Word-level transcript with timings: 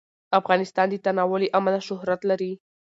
افغانستان 0.39 0.87
د 0.89 0.95
تنوع 1.05 1.37
له 1.41 1.47
امله 1.57 1.79
شهرت 1.87 2.21
لري. 2.29 2.51